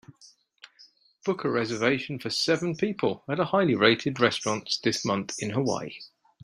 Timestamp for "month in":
5.05-5.51